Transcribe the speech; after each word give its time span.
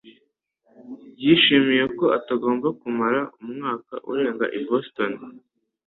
yishimiye 1.23 1.83
ko 1.97 2.05
atagomba 2.17 2.67
kumara 2.79 3.21
umwaka 3.43 3.93
urenga 4.11 4.45
i 4.57 4.59
Boston. 4.67 5.11